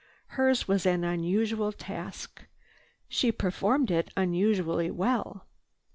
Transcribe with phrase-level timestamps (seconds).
[0.29, 2.47] Hers was an unusual task.
[3.07, 5.45] She performed it unusually well.